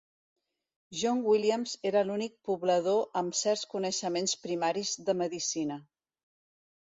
John 0.99 1.19
Williams 1.31 1.73
era 1.89 2.01
l'únic 2.07 2.33
poblador 2.49 3.21
amb 3.21 3.37
certs 3.41 3.65
coneixements 3.73 4.33
primaris 4.47 4.95
de 5.11 5.17
medicina. 5.23 5.77